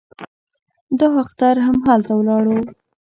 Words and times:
دا 0.99 1.07
اختر 1.23 1.55
هم 1.65 1.77
هلته 1.89 2.13
ولاړو. 2.15 2.57